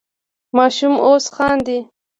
[0.57, 1.79] ماشوم اوس خاندي.